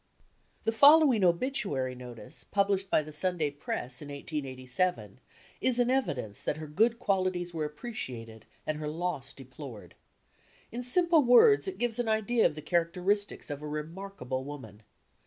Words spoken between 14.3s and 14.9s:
woman.